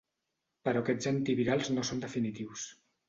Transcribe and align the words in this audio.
Però 0.67 0.81
aquests 0.85 1.09
antivirals 1.13 1.71
no 1.77 1.85
són 1.91 2.03
definitius. 2.07 2.65